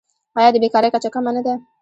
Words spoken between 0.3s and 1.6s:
آیا د بیکارۍ کچه کمه نه ده؟